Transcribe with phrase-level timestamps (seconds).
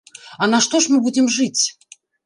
[0.45, 1.63] А на што ж мы будзем жыць?